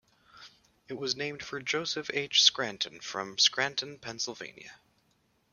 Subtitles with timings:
[0.87, 2.41] It was named for Joseph H.
[2.41, 4.73] Scranton from Scranton, Pennsylvania.